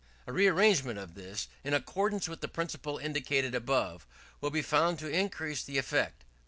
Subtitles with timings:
[0.25, 4.07] A rearrangement of this, in accordance with the principle indicated above,
[4.39, 6.23] will be found to increase the effect.